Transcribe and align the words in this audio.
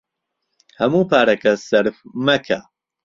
هەموو 0.79 1.07
پارەکە 1.11 1.53
سەرف 1.67 1.97
مەکە. 2.25 2.59